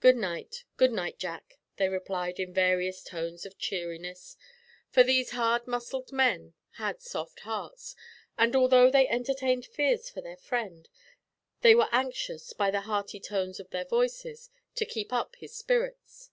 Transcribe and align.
"Good 0.00 0.16
night 0.16 0.64
good 0.76 0.90
night, 0.90 1.16
Jack," 1.16 1.60
they 1.76 1.88
replied 1.88 2.40
in 2.40 2.52
various 2.52 3.04
tones 3.04 3.46
of 3.46 3.56
cheeriness; 3.56 4.36
for 4.90 5.04
these 5.04 5.30
hard 5.30 5.68
muscled 5.68 6.10
men 6.10 6.54
had 6.72 7.00
soft 7.00 7.38
hearts, 7.38 7.94
and 8.36 8.56
although 8.56 8.90
they 8.90 9.06
entertained 9.06 9.66
fears 9.66 10.10
for 10.10 10.20
their 10.20 10.36
friend, 10.36 10.88
they 11.60 11.76
were 11.76 11.88
anxious, 11.92 12.52
by 12.52 12.72
the 12.72 12.80
hearty 12.90 13.20
tones 13.20 13.60
of 13.60 13.70
their 13.70 13.84
voices, 13.84 14.50
to 14.74 14.84
keep 14.84 15.12
up 15.12 15.36
his 15.36 15.54
spirits. 15.54 16.30